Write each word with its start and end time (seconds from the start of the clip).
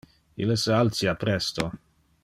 Ille 0.45 0.55
se 0.61 0.73
altia 0.77 1.15
presto. 1.25 1.69